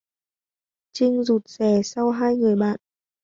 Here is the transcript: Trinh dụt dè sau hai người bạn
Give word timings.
Trinh 0.93 1.19
dụt 1.27 1.43
dè 1.59 1.81
sau 1.83 2.11
hai 2.11 2.35
người 2.35 2.55
bạn 2.55 2.77